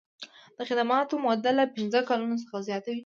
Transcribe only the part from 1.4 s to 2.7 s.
له پنځه کلونو څخه